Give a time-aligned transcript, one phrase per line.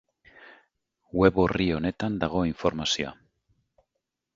[1.21, 3.17] Web orri honetan dago informazioa.